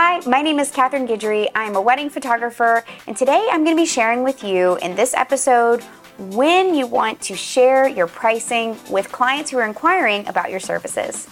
Hi, 0.00 0.20
my 0.28 0.42
name 0.42 0.60
is 0.60 0.70
Catherine 0.70 1.08
Guidry. 1.08 1.48
I'm 1.56 1.74
a 1.74 1.80
wedding 1.80 2.08
photographer, 2.08 2.84
and 3.08 3.16
today 3.16 3.48
I'm 3.50 3.64
going 3.64 3.76
to 3.76 3.82
be 3.82 3.84
sharing 3.84 4.22
with 4.22 4.44
you 4.44 4.76
in 4.76 4.94
this 4.94 5.12
episode 5.12 5.82
when 6.18 6.72
you 6.72 6.86
want 6.86 7.20
to 7.22 7.34
share 7.34 7.88
your 7.88 8.06
pricing 8.06 8.76
with 8.88 9.10
clients 9.10 9.50
who 9.50 9.58
are 9.58 9.66
inquiring 9.66 10.24
about 10.28 10.52
your 10.52 10.60
services. 10.60 11.28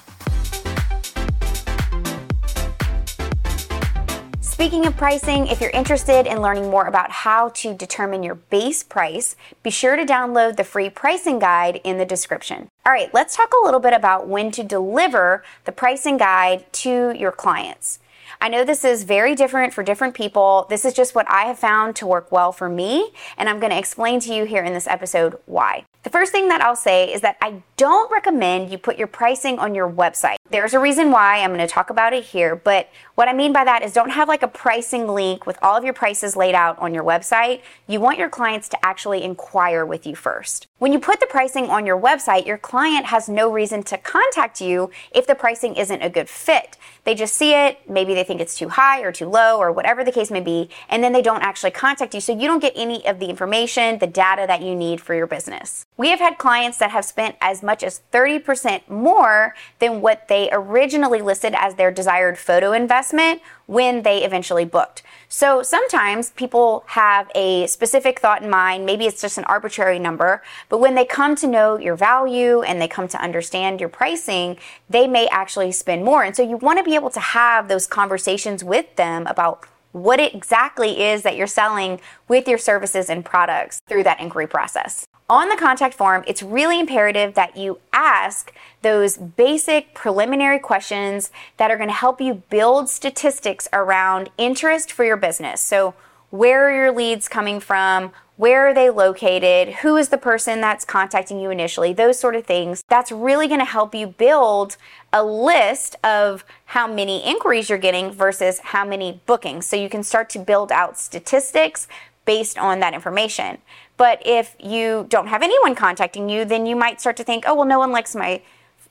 Speaking 4.41 4.87
of 4.87 4.97
pricing, 4.97 5.47
if 5.47 5.61
you're 5.61 5.71
interested 5.71 6.27
in 6.27 6.43
learning 6.43 6.69
more 6.69 6.87
about 6.87 7.13
how 7.13 7.51
to 7.51 7.73
determine 7.73 8.25
your 8.25 8.35
base 8.35 8.83
price, 8.83 9.37
be 9.63 9.71
sure 9.71 9.95
to 9.95 10.05
download 10.05 10.57
the 10.57 10.65
free 10.65 10.91
pricing 10.91 11.39
guide 11.39 11.81
in 11.85 11.99
the 11.99 12.05
description. 12.05 12.69
All 12.85 12.93
right, 12.93 13.15
let's 13.15 13.37
talk 13.37 13.53
a 13.53 13.65
little 13.65 13.79
bit 13.79 13.93
about 13.93 14.27
when 14.27 14.51
to 14.51 14.65
deliver 14.65 15.45
the 15.67 15.73
pricing 15.73 16.17
guide 16.17 16.65
to 16.73 17.13
your 17.17 17.31
clients. 17.31 18.01
I 18.41 18.49
know 18.49 18.65
this 18.65 18.85
is 18.85 19.05
very 19.05 19.35
different 19.35 19.75
for 19.75 19.83
different 19.83 20.15
people. 20.15 20.67
This 20.69 20.85
is 20.85 20.95
just 20.95 21.15
what 21.15 21.29
I 21.31 21.45
have 21.45 21.59
found 21.59 21.97
to 21.97 22.07
work 22.07 22.31
well 22.31 22.53
for 22.53 22.69
me, 22.69 23.13
and 23.37 23.49
I'm 23.49 23.61
going 23.61 23.73
to 23.73 23.79
explain 23.79 24.21
to 24.21 24.35
you 24.35 24.45
here 24.45 24.65
in 24.65 24.73
this 24.73 24.87
episode 24.87 25.39
why. 25.47 25.85
The 26.03 26.11
first 26.11 26.31
thing 26.31 26.49
that 26.49 26.61
I'll 26.61 26.77
say 26.77 27.13
is 27.13 27.21
that 27.23 27.37
I 27.41 27.63
don't 27.77 28.11
recommend 28.13 28.71
you 28.71 28.79
put 28.79 28.97
your 28.97 29.09
pricing 29.09 29.59
on 29.59 29.75
your 29.75 29.91
website. 29.91 30.37
There's 30.49 30.75
a 30.75 30.79
reason 30.79 31.11
why 31.11 31.41
I'm 31.41 31.51
going 31.51 31.59
to 31.59 31.67
talk 31.67 31.91
about 31.91 32.13
it 32.13 32.23
here, 32.23 32.55
but 32.55 32.89
what 33.17 33.29
I 33.29 33.33
mean 33.33 33.53
by 33.53 33.65
that 33.65 33.83
is 33.83 33.93
don't 33.93 34.11
have 34.11 34.29
like 34.29 34.45
a 34.45 34.49
pricing 34.49 35.09
link 35.09 35.45
with 35.45 35.59
all 35.61 35.77
of 35.77 35.83
your 35.83 35.93
prices 35.93 36.37
laid 36.37 36.55
out 36.55 36.79
on 36.79 36.95
your 36.95 37.03
website. 37.03 37.63
You 37.89 37.99
want 37.99 38.19
your 38.19 38.29
clients 38.29 38.69
to 38.69 38.85
actually 38.85 39.25
inquire 39.25 39.85
with 39.85 40.07
you 40.07 40.15
first. 40.15 40.69
When 40.79 40.93
you 40.93 41.01
put 41.01 41.19
the 41.19 41.27
pricing 41.27 41.69
on 41.71 41.85
your 41.85 41.99
website, 41.99 42.47
your 42.47 42.59
client 42.59 43.07
has 43.07 43.29
no 43.29 43.51
reason 43.51 43.83
to 43.85 43.99
contact 43.99 44.61
you 44.61 44.91
if 45.11 45.27
the 45.27 45.35
pricing 45.35 45.75
isn't 45.75 46.03
a 46.03 46.11
good 46.11 46.29
fit. 46.29 46.77
They 47.05 47.15
just 47.15 47.35
see 47.35 47.55
it, 47.55 47.79
maybe 47.89 48.15
they 48.15 48.25
think 48.25 48.41
it's 48.41 48.59
too 48.59 48.69
high 48.69 49.01
or 49.01 49.11
too 49.11 49.29
low 49.29 49.59
or 49.59 49.73
whatever 49.73 50.05
the 50.05 50.13
case 50.13 50.31
may 50.31 50.41
be, 50.41 50.69
and 50.89 51.03
then 51.03 51.13
they 51.13 51.23
don't 51.23 51.43
actually 51.43 51.71
contact 51.71 52.15
you. 52.15 52.21
So 52.21 52.39
you 52.39 52.47
don't 52.47 52.61
get 52.61 52.75
any 52.77 53.07
of 53.07 53.19
the 53.19 53.27
information, 53.27 53.99
the 53.99 54.07
data 54.07 54.45
that 54.47 54.61
you 54.61 54.77
need 54.77 55.01
for 55.01 55.15
your 55.15 55.27
business. 55.27 55.87
We 55.97 56.11
have 56.11 56.21
had 56.21 56.37
clients 56.37 56.79
that 56.79 56.91
have 56.91 57.05
spent 57.05 57.37
as 57.41 57.63
much 57.63 57.83
as 57.83 58.03
30% 58.13 58.89
more 58.89 59.55
than 59.79 60.03
what 60.03 60.29
they 60.29 60.36
originally 60.53 61.21
listed 61.21 61.55
as 61.57 61.75
their 61.75 61.91
desired 61.91 62.39
photo 62.39 62.73
investment 62.73 63.41
when 63.67 64.03
they 64.03 64.25
eventually 64.25 64.65
booked. 64.65 65.03
So 65.29 65.63
sometimes 65.63 66.31
people 66.31 66.85
have 66.89 67.31
a 67.35 67.67
specific 67.67 68.21
thought 68.21 68.43
in 68.43 68.51
mind, 68.51 68.87
maybe 68.87 69.07
it's 69.07 69.21
just 69.21 69.39
an 69.39 69.45
arbitrary 69.45 69.99
number, 69.99 70.43
but 70.69 70.79
when 70.79 70.95
they 70.95 71.05
come 71.05 71.35
to 71.37 71.47
know 71.47 71.79
your 71.79 71.97
value 71.97 72.63
and 72.63 72.81
they 72.81 72.89
come 72.89 73.09
to 73.09 73.23
understand 73.23 73.81
your 73.81 73.89
pricing, 73.89 74.57
they 74.89 75.07
may 75.07 75.27
actually 75.29 75.73
spend 75.73 76.05
more. 76.05 76.23
And 76.23 76.37
so 76.37 76.43
you 76.43 76.57
want 76.57 76.79
to 76.79 76.85
be 76.85 76.95
able 76.95 77.11
to 77.11 77.21
have 77.21 77.69
those 77.69 77.87
conversations 77.87 78.63
with 78.63 78.95
them 78.97 79.27
about 79.27 79.67
what 79.93 80.21
exactly 80.21 81.03
is 81.03 81.23
that 81.23 81.37
you're 81.37 81.47
selling 81.47 82.01
with 82.29 82.47
your 82.47 82.59
services 82.59 83.09
and 83.09 83.25
products 83.25 83.81
through 83.89 84.05
that 84.05 84.21
inquiry 84.21 84.47
process. 84.47 85.07
On 85.29 85.49
the 85.49 85.57
contact 85.57 85.95
form, 85.95 86.23
it's 86.29 86.41
really 86.41 86.79
imperative 86.79 87.35
that 87.35 87.57
you 87.57 87.81
ask 87.93 88.53
those 88.83 89.17
basic 89.17 89.93
preliminary 89.93 90.61
questions 90.61 91.33
that 91.57 91.69
are 91.69 91.77
going 91.77 91.89
to 91.89 91.95
help 91.95 92.21
you 92.21 92.45
build 92.49 92.89
statistics 92.89 93.67
around 93.73 94.31
interest 94.39 94.93
for 94.93 95.05
your 95.05 95.17
business. 95.17 95.61
So, 95.61 95.95
where 96.31 96.69
are 96.69 96.77
your 96.77 96.93
leads 96.93 97.29
coming 97.29 97.59
from? 97.59 98.13
Where 98.37 98.69
are 98.69 98.75
they 98.75 98.89
located? 98.89 99.77
Who 99.77 99.97
is 99.97 100.11
the 100.11 100.19
person 100.19 100.61
that's 100.61 100.85
contacting 100.85 101.41
you 101.41 101.51
initially? 101.51 101.93
Those 101.93 102.21
sort 102.21 102.37
of 102.37 102.47
things. 102.47 102.85
That's 102.89 103.11
really 103.11 103.49
going 103.49 103.61
to 103.61 103.67
help 103.67 103.97
you 103.97 104.07
build 104.07 104.77
a 105.13 105.25
list 105.25 105.97
of 106.05 106.45
how 106.67 106.87
many 106.87 107.25
inquiries 107.29 107.69
you're 107.69 107.79
getting 107.79 108.13
versus 108.13 108.61
how 108.61 108.85
many 108.85 109.21
bookings. 109.27 109.67
So 109.67 109.75
you 109.75 109.89
can 109.89 110.05
start 110.05 110.31
to 110.31 110.39
build 110.39 110.71
out 110.71 110.99
statistics 110.99 111.89
based 112.27 112.59
on 112.59 112.81
that 112.81 112.93
information. 112.93 113.59
But 113.97 114.21
if 114.25 114.57
you 114.59 115.07
don't 115.09 115.29
have 115.29 115.43
anyone 115.43 115.75
contacting 115.75 116.29
you, 116.29 116.45
then 116.45 116.67
you 116.67 116.77
might 116.77 117.01
start 117.01 117.17
to 117.17 117.25
think, 117.25 117.45
oh, 117.47 117.55
well, 117.55 117.65
no 117.65 117.79
one 117.79 117.93
likes 117.93 118.15
my 118.15 118.43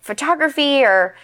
photography 0.02 0.84
or 0.84 1.16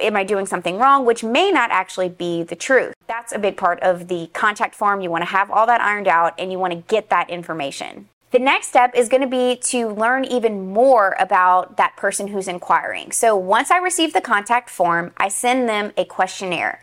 am 0.00 0.16
I 0.16 0.24
doing 0.24 0.46
something 0.46 0.78
wrong, 0.78 1.04
which 1.04 1.22
may 1.22 1.50
not 1.50 1.70
actually 1.70 2.08
be 2.08 2.42
the 2.42 2.56
truth. 2.56 2.94
That's 3.06 3.32
a 3.32 3.38
big 3.38 3.56
part 3.56 3.80
of 3.80 4.08
the 4.08 4.28
contact 4.32 4.74
form. 4.74 5.00
You 5.00 5.10
want 5.10 5.22
to 5.22 5.30
have 5.30 5.50
all 5.50 5.66
that 5.66 5.80
ironed 5.80 6.08
out 6.08 6.34
and 6.38 6.50
you 6.50 6.58
want 6.58 6.72
to 6.72 6.78
get 6.88 7.10
that 7.10 7.30
information. 7.30 8.08
The 8.30 8.38
next 8.38 8.68
step 8.68 8.94
is 8.94 9.08
going 9.08 9.22
to 9.22 9.26
be 9.26 9.56
to 9.56 9.88
learn 9.88 10.24
even 10.24 10.72
more 10.72 11.16
about 11.18 11.76
that 11.76 11.96
person 11.96 12.28
who's 12.28 12.46
inquiring. 12.46 13.10
So 13.10 13.36
once 13.36 13.72
I 13.72 13.78
receive 13.78 14.12
the 14.12 14.20
contact 14.20 14.70
form, 14.70 15.12
I 15.16 15.28
send 15.28 15.68
them 15.68 15.92
a 15.96 16.04
questionnaire. 16.04 16.80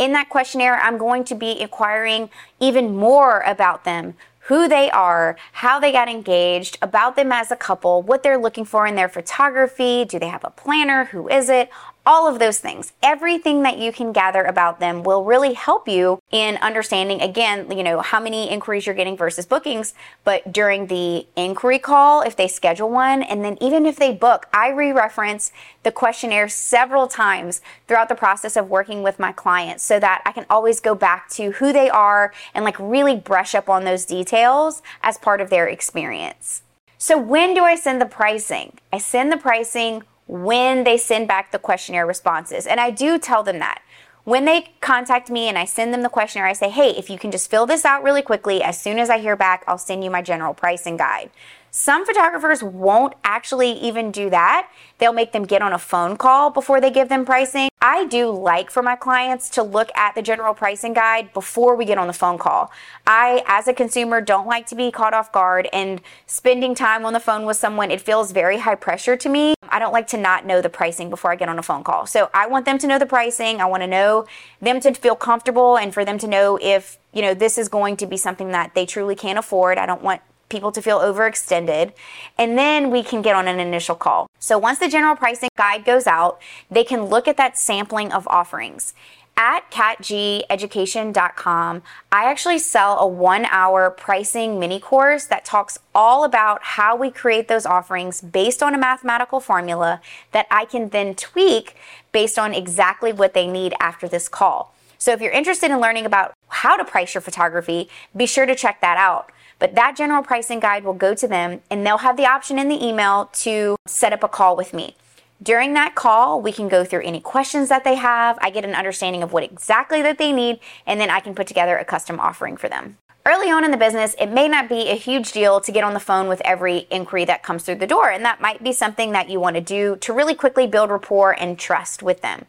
In 0.00 0.12
that 0.12 0.28
questionnaire, 0.28 0.80
I'm 0.80 0.98
going 0.98 1.22
to 1.24 1.36
be 1.36 1.60
inquiring 1.60 2.30
even 2.58 2.96
more 2.96 3.40
about 3.42 3.84
them, 3.84 4.14
who 4.48 4.66
they 4.66 4.90
are, 4.90 5.36
how 5.52 5.78
they 5.78 5.92
got 5.92 6.08
engaged, 6.08 6.78
about 6.80 7.16
them 7.16 7.30
as 7.30 7.50
a 7.50 7.56
couple, 7.56 8.02
what 8.02 8.22
they're 8.22 8.38
looking 8.38 8.64
for 8.64 8.86
in 8.86 8.94
their 8.94 9.08
photography, 9.08 10.06
do 10.06 10.18
they 10.18 10.28
have 10.28 10.42
a 10.42 10.50
planner, 10.50 11.04
who 11.04 11.28
is 11.28 11.50
it, 11.50 11.68
all 12.08 12.26
of 12.26 12.38
those 12.38 12.58
things. 12.58 12.94
Everything 13.02 13.62
that 13.64 13.76
you 13.76 13.92
can 13.92 14.12
gather 14.12 14.42
about 14.42 14.80
them 14.80 15.02
will 15.02 15.24
really 15.24 15.52
help 15.52 15.86
you 15.86 16.18
in 16.30 16.56
understanding, 16.56 17.20
again, 17.20 17.70
you 17.70 17.82
know, 17.82 18.00
how 18.00 18.18
many 18.18 18.50
inquiries 18.50 18.86
you're 18.86 18.94
getting 18.94 19.14
versus 19.14 19.44
bookings. 19.44 19.92
But 20.24 20.50
during 20.50 20.86
the 20.86 21.26
inquiry 21.36 21.78
call, 21.78 22.22
if 22.22 22.34
they 22.34 22.48
schedule 22.48 22.88
one, 22.88 23.22
and 23.22 23.44
then 23.44 23.58
even 23.60 23.84
if 23.84 23.96
they 23.96 24.14
book, 24.14 24.46
I 24.54 24.70
re 24.70 24.90
reference 24.90 25.52
the 25.82 25.92
questionnaire 25.92 26.48
several 26.48 27.08
times 27.08 27.60
throughout 27.86 28.08
the 28.08 28.14
process 28.14 28.56
of 28.56 28.70
working 28.70 29.02
with 29.02 29.18
my 29.18 29.30
clients 29.30 29.84
so 29.84 30.00
that 30.00 30.22
I 30.24 30.32
can 30.32 30.46
always 30.48 30.80
go 30.80 30.94
back 30.94 31.28
to 31.32 31.52
who 31.52 31.74
they 31.74 31.90
are 31.90 32.32
and 32.54 32.64
like 32.64 32.78
really 32.78 33.16
brush 33.16 33.54
up 33.54 33.68
on 33.68 33.84
those 33.84 34.06
details 34.06 34.80
as 35.02 35.18
part 35.18 35.42
of 35.42 35.50
their 35.50 35.68
experience. 35.68 36.62
So, 36.96 37.18
when 37.18 37.52
do 37.52 37.64
I 37.64 37.76
send 37.76 38.00
the 38.00 38.06
pricing? 38.06 38.78
I 38.92 38.98
send 38.98 39.30
the 39.30 39.36
pricing 39.36 40.04
when 40.28 40.84
they 40.84 40.96
send 40.96 41.26
back 41.26 41.50
the 41.50 41.58
questionnaire 41.58 42.06
responses. 42.06 42.66
And 42.66 42.78
I 42.78 42.90
do 42.90 43.18
tell 43.18 43.42
them 43.42 43.58
that. 43.58 43.82
When 44.24 44.44
they 44.44 44.74
contact 44.82 45.30
me 45.30 45.48
and 45.48 45.56
I 45.56 45.64
send 45.64 45.94
them 45.94 46.02
the 46.02 46.10
questionnaire, 46.10 46.46
I 46.46 46.52
say, 46.52 46.68
hey, 46.68 46.90
if 46.90 47.08
you 47.08 47.18
can 47.18 47.30
just 47.30 47.50
fill 47.50 47.64
this 47.64 47.86
out 47.86 48.02
really 48.02 48.20
quickly, 48.20 48.62
as 48.62 48.78
soon 48.78 48.98
as 48.98 49.08
I 49.08 49.18
hear 49.18 49.36
back, 49.36 49.64
I'll 49.66 49.78
send 49.78 50.04
you 50.04 50.10
my 50.10 50.20
general 50.20 50.52
pricing 50.52 50.98
guide. 50.98 51.30
Some 51.70 52.04
photographers 52.04 52.62
won't 52.62 53.14
actually 53.24 53.72
even 53.72 54.10
do 54.10 54.28
that. 54.30 54.70
They'll 54.98 55.14
make 55.14 55.32
them 55.32 55.44
get 55.44 55.62
on 55.62 55.72
a 55.72 55.78
phone 55.78 56.16
call 56.16 56.50
before 56.50 56.80
they 56.80 56.90
give 56.90 57.08
them 57.08 57.24
pricing. 57.24 57.68
I 57.80 58.06
do 58.06 58.30
like 58.30 58.70
for 58.70 58.82
my 58.82 58.96
clients 58.96 59.48
to 59.50 59.62
look 59.62 59.90
at 59.94 60.14
the 60.14 60.22
general 60.22 60.52
pricing 60.52 60.92
guide 60.92 61.32
before 61.32 61.76
we 61.76 61.84
get 61.84 61.96
on 61.96 62.06
the 62.06 62.12
phone 62.12 62.36
call. 62.36 62.70
I, 63.06 63.42
as 63.46 63.68
a 63.68 63.72
consumer, 63.72 64.20
don't 64.20 64.46
like 64.46 64.66
to 64.66 64.74
be 64.74 64.90
caught 64.90 65.14
off 65.14 65.30
guard 65.30 65.68
and 65.72 66.00
spending 66.26 66.74
time 66.74 67.06
on 67.06 67.12
the 67.12 67.20
phone 67.20 67.46
with 67.46 67.56
someone, 67.56 67.90
it 67.90 68.00
feels 68.00 68.32
very 68.32 68.58
high 68.58 68.74
pressure 68.74 69.16
to 69.16 69.28
me. 69.28 69.54
I 69.70 69.78
don't 69.78 69.92
like 69.92 70.06
to 70.08 70.16
not 70.16 70.46
know 70.46 70.60
the 70.60 70.68
pricing 70.68 71.10
before 71.10 71.32
I 71.32 71.36
get 71.36 71.48
on 71.48 71.58
a 71.58 71.62
phone 71.62 71.84
call. 71.84 72.06
So 72.06 72.30
I 72.34 72.46
want 72.46 72.64
them 72.64 72.78
to 72.78 72.86
know 72.86 72.98
the 72.98 73.06
pricing. 73.06 73.60
I 73.60 73.66
want 73.66 73.82
to 73.82 73.86
know 73.86 74.26
them 74.60 74.80
to 74.80 74.92
feel 74.94 75.16
comfortable 75.16 75.76
and 75.76 75.92
for 75.92 76.04
them 76.04 76.18
to 76.18 76.26
know 76.26 76.58
if, 76.60 76.98
you 77.12 77.22
know, 77.22 77.34
this 77.34 77.58
is 77.58 77.68
going 77.68 77.96
to 77.98 78.06
be 78.06 78.16
something 78.16 78.50
that 78.50 78.74
they 78.74 78.86
truly 78.86 79.14
can't 79.14 79.38
afford. 79.38 79.78
I 79.78 79.86
don't 79.86 80.02
want 80.02 80.22
people 80.48 80.72
to 80.72 80.82
feel 80.82 80.98
overextended. 80.98 81.92
And 82.38 82.56
then 82.56 82.90
we 82.90 83.02
can 83.02 83.22
get 83.22 83.34
on 83.36 83.48
an 83.48 83.60
initial 83.60 83.94
call. 83.94 84.28
So 84.38 84.56
once 84.58 84.78
the 84.78 84.88
general 84.88 85.16
pricing 85.16 85.50
guide 85.56 85.84
goes 85.84 86.06
out, 86.06 86.40
they 86.70 86.84
can 86.84 87.04
look 87.04 87.28
at 87.28 87.36
that 87.36 87.58
sampling 87.58 88.12
of 88.12 88.26
offerings. 88.28 88.94
At 89.40 89.70
catgeducation.com, 89.70 91.82
I 92.10 92.24
actually 92.24 92.58
sell 92.58 92.98
a 92.98 93.06
one 93.06 93.44
hour 93.44 93.88
pricing 93.88 94.58
mini 94.58 94.80
course 94.80 95.26
that 95.26 95.44
talks 95.44 95.78
all 95.94 96.24
about 96.24 96.60
how 96.60 96.96
we 96.96 97.12
create 97.12 97.46
those 97.46 97.64
offerings 97.64 98.20
based 98.20 98.64
on 98.64 98.74
a 98.74 98.78
mathematical 98.78 99.38
formula 99.38 100.00
that 100.32 100.48
I 100.50 100.64
can 100.64 100.88
then 100.88 101.14
tweak 101.14 101.76
based 102.10 102.36
on 102.36 102.52
exactly 102.52 103.12
what 103.12 103.32
they 103.32 103.46
need 103.46 103.74
after 103.78 104.08
this 104.08 104.28
call. 104.28 104.74
So 104.98 105.12
if 105.12 105.20
you're 105.20 105.30
interested 105.30 105.70
in 105.70 105.80
learning 105.80 106.04
about 106.04 106.32
how 106.48 106.76
to 106.76 106.84
price 106.84 107.14
your 107.14 107.20
photography, 107.20 107.88
be 108.16 108.26
sure 108.26 108.44
to 108.44 108.56
check 108.56 108.80
that 108.80 108.96
out. 108.96 109.30
But 109.60 109.76
that 109.76 109.96
general 109.96 110.24
pricing 110.24 110.58
guide 110.58 110.82
will 110.82 110.94
go 110.94 111.14
to 111.14 111.28
them 111.28 111.60
and 111.70 111.86
they'll 111.86 111.98
have 111.98 112.16
the 112.16 112.26
option 112.26 112.58
in 112.58 112.68
the 112.68 112.84
email 112.84 113.30
to 113.34 113.76
set 113.86 114.12
up 114.12 114.24
a 114.24 114.28
call 114.28 114.56
with 114.56 114.74
me. 114.74 114.96
During 115.40 115.74
that 115.74 115.94
call, 115.94 116.42
we 116.42 116.50
can 116.50 116.68
go 116.68 116.84
through 116.84 117.02
any 117.02 117.20
questions 117.20 117.68
that 117.68 117.84
they 117.84 117.94
have. 117.94 118.38
I 118.40 118.50
get 118.50 118.64
an 118.64 118.74
understanding 118.74 119.22
of 119.22 119.32
what 119.32 119.44
exactly 119.44 120.02
that 120.02 120.18
they 120.18 120.32
need, 120.32 120.58
and 120.84 121.00
then 121.00 121.10
I 121.10 121.20
can 121.20 121.34
put 121.34 121.46
together 121.46 121.78
a 121.78 121.84
custom 121.84 122.18
offering 122.18 122.56
for 122.56 122.68
them. 122.68 122.98
Early 123.24 123.48
on 123.48 123.62
in 123.62 123.70
the 123.70 123.76
business, 123.76 124.16
it 124.18 124.32
may 124.32 124.48
not 124.48 124.68
be 124.68 124.88
a 124.88 124.94
huge 124.96 125.30
deal 125.30 125.60
to 125.60 125.70
get 125.70 125.84
on 125.84 125.94
the 125.94 126.00
phone 126.00 126.28
with 126.28 126.40
every 126.44 126.88
inquiry 126.90 127.24
that 127.26 127.44
comes 127.44 127.62
through 127.62 127.76
the 127.76 127.86
door, 127.86 128.10
and 128.10 128.24
that 128.24 128.40
might 128.40 128.64
be 128.64 128.72
something 128.72 129.12
that 129.12 129.28
you 129.28 129.38
want 129.38 129.54
to 129.54 129.60
do 129.60 129.96
to 129.96 130.12
really 130.12 130.34
quickly 130.34 130.66
build 130.66 130.90
rapport 130.90 131.32
and 131.38 131.58
trust 131.58 132.02
with 132.02 132.20
them. 132.20 132.46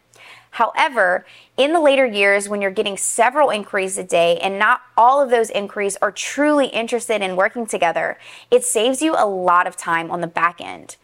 However, 0.52 1.24
in 1.56 1.72
the 1.72 1.80
later 1.80 2.06
years, 2.06 2.48
when 2.48 2.60
you're 2.60 2.72
getting 2.72 2.96
several 2.96 3.50
inquiries 3.50 3.98
a 3.98 4.04
day 4.04 4.38
and 4.38 4.58
not 4.58 4.80
all 4.96 5.22
of 5.22 5.30
those 5.30 5.50
inquiries 5.50 5.96
are 6.02 6.10
truly 6.10 6.66
interested 6.66 7.22
in 7.22 7.36
working 7.36 7.66
together, 7.66 8.18
it 8.50 8.64
saves 8.64 9.00
you 9.00 9.14
a 9.16 9.26
lot 9.26 9.68
of 9.68 9.76
time 9.76 10.10
on 10.10 10.22
the 10.22 10.26
back 10.26 10.60
end. 10.60 10.96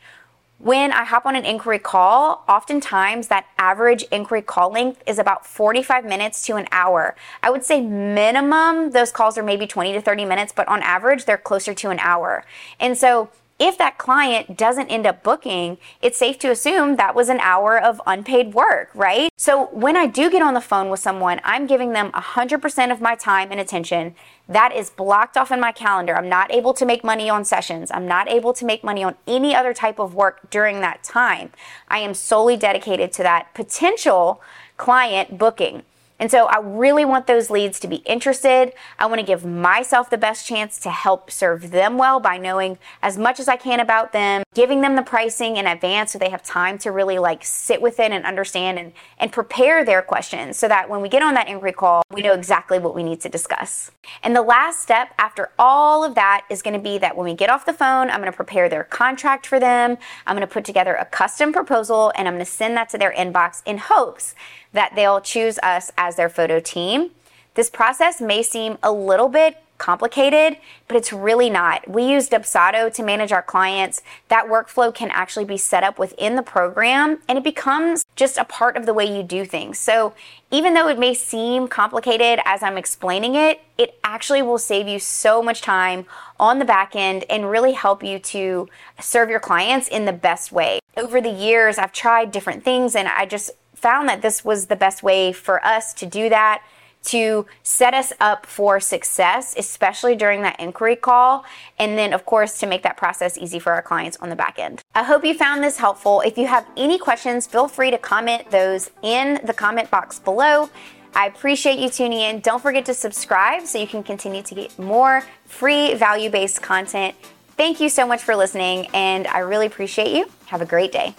When 0.59 0.91
I 0.91 1.05
hop 1.05 1.27
on 1.27 1.37
an 1.37 1.45
inquiry 1.45 1.79
call, 1.79 2.43
oftentimes 2.49 3.29
that 3.29 3.45
average 3.59 4.05
inquiry 4.05 4.41
call 4.41 4.73
length 4.73 5.03
is 5.07 5.19
about 5.19 5.45
45 5.45 6.07
minutes 6.07 6.47
to 6.47 6.57
an 6.57 6.67
hour. 6.73 7.15
I 7.43 7.51
would 7.51 7.63
say 7.63 7.83
minimum, 7.83 8.93
those 8.93 9.13
calls 9.13 9.37
are 9.37 9.43
maybe 9.43 9.67
20 9.67 9.93
to 9.93 10.01
30 10.01 10.25
minutes, 10.25 10.55
but 10.57 10.67
on 10.67 10.81
average, 10.81 11.27
they're 11.27 11.37
closer 11.37 11.75
to 11.75 11.91
an 11.91 11.99
hour. 11.99 12.43
And 12.81 12.97
so 12.97 13.29
if 13.59 13.79
that 13.79 13.97
client 13.97 14.59
doesn't 14.59 14.89
end 14.89 15.07
up 15.07 15.23
booking, 15.23 15.79
it's 16.03 16.19
safe 16.19 16.39
to 16.41 16.51
assume 16.51 16.97
that 16.97 17.15
was 17.15 17.29
an 17.29 17.41
hour 17.41 17.83
of 17.83 18.03
unpaid 18.07 18.53
work, 18.53 18.91
right? 18.95 19.31
So 19.37 19.67
when 19.67 19.97
I 19.97 20.07
do 20.07 20.31
get 20.31 20.43
on 20.43 20.55
the 20.55 20.61
phone 20.61 20.91
with 20.91 21.01
someone, 21.01 21.41
I'm 21.43 21.67
giving 21.67 21.93
them 21.93 22.13
100% 22.13 22.93
of 22.93 23.01
my 23.01 23.15
time 23.15 23.51
and 23.51 23.59
attention. 23.59 24.15
That 24.47 24.75
is 24.75 24.91
blocked 24.91 25.37
off 25.37 25.51
in 25.51 25.59
my 25.59 25.73
calendar. 25.73 26.15
I'm 26.15 26.29
not 26.29 26.53
able 26.53 26.75
to 26.75 26.85
make 26.85 27.03
money 27.03 27.31
on 27.31 27.45
sessions. 27.45 27.91
I'm 27.91 28.07
not 28.07 28.29
able 28.29 28.53
to 28.53 28.65
make 28.65 28.85
money 28.85 29.03
on 29.03 29.17
any 29.27 29.55
other 29.55 29.73
type 29.73 29.99
of 29.99 30.15
work 30.15 30.51
during 30.51 30.81
that 30.83 31.03
time. 31.03 31.51
I 31.89 32.01
am 32.01 32.13
solely 32.13 32.57
dedicated 32.57 33.11
to 33.13 33.23
that 33.23 33.55
potential 33.55 34.43
client 34.77 35.39
booking. 35.39 35.83
And 36.19 36.31
so 36.31 36.47
I 36.47 36.59
really 36.61 37.05
want 37.05 37.27
those 37.27 37.51
leads 37.51 37.79
to 37.81 37.89
be 37.89 37.97
interested. 37.97 38.73
I 38.99 39.07
want 39.07 39.21
to 39.21 39.27
give 39.27 39.45
myself 39.45 40.09
the 40.09 40.17
best 40.17 40.47
chance 40.47 40.79
to 40.81 40.91
help 40.91 41.31
serve 41.31 41.71
them 41.71 41.99
well 41.99 42.21
by 42.21 42.39
knowing 42.39 42.79
as 43.03 43.19
much 43.19 43.39
as 43.39 43.49
I 43.49 43.57
can 43.57 43.81
about 43.81 44.13
them, 44.13 44.43
giving 44.55 44.81
them 44.81 44.97
the 44.97 45.03
pricing 45.03 45.57
in 45.57 45.67
advance 45.67 46.13
so 46.13 46.19
they 46.19 46.31
have 46.31 46.43
time 46.43 46.79
to 46.79 46.91
really 46.91 47.19
like 47.19 47.45
sit 47.45 47.83
with 47.83 48.01
it 48.01 48.13
and 48.13 48.25
understand 48.25 48.79
and, 48.79 48.93
and 49.19 49.31
prepare 49.31 49.85
their 49.85 50.01
questions 50.01 50.57
so 50.57 50.69
that 50.69 50.89
when 50.89 51.03
we 51.03 51.09
get 51.11 51.23
on 51.23 51.35
that 51.35 51.49
inquiry 51.49 51.73
call, 51.73 52.03
we 52.11 52.23
know 52.23 52.33
exactly 52.33 52.79
what 52.79 52.95
we 52.95 53.03
need 53.03 53.21
to 53.21 53.29
discuss. 53.29 53.91
And 54.23 54.35
the 54.35 54.43
last 54.43 54.81
step 54.81 55.13
after 55.19 55.51
all 55.59 56.03
of 56.03 56.15
that 56.15 56.47
is 56.49 56.63
going 56.63 56.75
to 56.75 56.83
be 56.83 56.97
that 56.99 57.17
when 57.17 57.27
we 57.27 57.35
get 57.35 57.51
off 57.51 57.67
the 57.67 57.75
phone, 57.75 58.09
I'm 58.09 58.21
going 58.21 58.33
to 58.33 58.37
prepare 58.37 58.71
their 58.71 58.85
contract 58.85 59.47
for 59.47 59.61
them. 59.61 59.99
I'm 60.27 60.35
going 60.37 60.47
to 60.47 60.53
put 60.53 60.65
together 60.65 60.95
a 60.95 61.05
custom 61.05 61.53
proposal 61.53 62.13
and 62.17 62.27
I'm 62.27 62.35
going 62.35 62.45
to 62.45 62.51
send 62.51 62.77
that 62.79 62.89
to 62.91 62.99
their 62.99 63.13
inbox 63.13 63.63
in 63.67 63.79
hopes 63.79 64.35
that 64.77 64.93
they'll 64.95 65.21
choose 65.21 65.59
us 65.63 65.91
as 65.99 66.17
their 66.17 66.29
photo 66.29 66.61
team. 66.61 67.11
This 67.55 67.71
process 67.71 68.21
may 68.21 68.43
seem 68.43 68.77
a 68.83 68.93
little 68.93 69.29
bit 69.29 69.57
complicated, 69.79 70.59
but 70.89 70.97
it's 70.97 71.13
really 71.13 71.51
not. 71.51 71.89
We 71.89 72.05
use 72.05 72.29
Dubsado 72.29 72.93
to 72.95 73.03
manage 73.03 73.33
our 73.33 73.43
clients. 73.43 74.03
That 74.29 74.47
workflow 74.47 74.95
can 74.95 75.11
actually 75.11 75.45
be 75.45 75.57
set 75.57 75.85
up 75.85 75.99
within 75.99 76.37
the 76.37 76.43
program 76.43 77.19
and 77.29 77.39
it 77.39 77.45
becomes 77.45 78.05
just 78.15 78.39
a 78.39 78.45
part 78.45 78.77
of 78.77 78.87
the 78.87 78.95
way 78.95 79.05
you 79.05 79.23
do 79.23 79.45
things. 79.45 79.79
So 79.79 80.15
even 80.51 80.75
though 80.75 80.89
it 80.89 80.99
may 80.99 81.15
seem 81.15 81.69
complicated 81.69 82.41
as 82.45 82.63
I'm 82.63 82.79
explaining 82.79 83.35
it, 83.35 83.61
it 83.77 83.99
actually 84.05 84.43
will 84.43 84.59
save 84.59 84.89
you 84.89 84.99
so 84.99 85.43
much 85.43 85.61
time 85.61 86.07
on 86.39 86.59
the 86.59 86.65
back 86.65 86.95
end 86.95 87.25
and 87.29 87.51
really 87.51 87.73
help 87.73 88.03
you 88.03 88.19
to 88.19 88.69
serve 89.01 89.29
your 89.29 89.41
clients 89.41 89.89
in 89.89 90.05
the 90.05 90.13
best 90.13 90.53
way. 90.53 90.81
Over 90.97 91.21
the 91.21 91.31
years, 91.31 91.79
I've 91.79 91.93
tried 91.93 92.33
different 92.33 92.65
things 92.65 92.95
and 92.95 93.09
I 93.09 93.27
just 93.27 93.51
found 93.87 94.09
that 94.09 94.21
this 94.21 94.45
was 94.45 94.67
the 94.67 94.75
best 94.75 95.05
way 95.05 95.33
for 95.33 95.65
us 95.65 95.95
to 95.95 96.07
do 96.07 96.29
that 96.29 96.61
to 97.05 97.47
set 97.63 97.95
us 97.95 98.13
up 98.19 98.45
for 98.45 98.81
success, 98.81 99.55
especially 99.57 100.17
during 100.17 100.43
that 100.43 100.59
inquiry 100.59 100.97
call. 100.97 101.45
And 101.79 101.97
then, 101.97 102.13
of 102.13 102.27
course, 102.27 102.59
to 102.59 102.67
make 102.67 102.83
that 102.83 102.97
process 102.97 103.39
easy 103.39 103.61
for 103.61 103.73
our 103.73 103.83
clients 103.83 104.17
on 104.17 104.29
the 104.29 104.35
back 104.35 104.59
end. 104.59 104.83
I 104.97 105.05
hope 105.05 105.25
you 105.25 105.35
found 105.35 105.63
this 105.63 105.79
helpful. 105.79 106.21
If 106.23 106.37
you 106.37 106.49
have 106.49 106.67
any 106.77 106.99
questions, 106.99 107.47
feel 107.47 107.69
free 107.69 107.93
to 107.93 107.99
comment 107.99 108.51
those 108.51 108.91
in 109.03 109.41
the 109.45 109.55
comment 109.55 109.89
box 109.89 110.19
below. 110.19 110.69
I 111.15 111.29
appreciate 111.29 111.79
you 111.79 111.89
tuning 111.89 112.23
in. 112.23 112.41
Don't 112.41 112.61
forget 112.61 112.85
to 112.87 112.95
subscribe 112.95 113.67
so 113.69 113.79
you 113.79 113.87
can 113.87 114.03
continue 114.03 114.43
to 114.43 114.55
get 114.57 114.77
more 114.81 115.23
free 115.45 115.95
value 115.95 116.29
based 116.29 116.61
content. 116.61 117.15
Thank 117.57 117.81
you 117.81 117.89
so 117.89 118.05
much 118.05 118.23
for 118.23 118.35
listening, 118.35 118.89
and 118.93 119.29
I 119.29 119.39
really 119.39 119.67
appreciate 119.67 120.11
you. 120.11 120.29
Have 120.47 120.61
a 120.61 120.67
great 120.67 120.91
day. 120.91 121.15